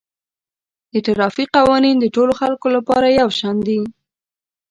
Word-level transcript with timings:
د 0.93 0.95
ټرافیک 1.05 1.49
قوانین 1.57 1.95
د 1.99 2.05
ټولو 2.15 2.31
خلکو 2.41 2.67
لپاره 2.75 3.07
یو 3.19 3.29
شان 3.39 3.57
دي 3.67 3.79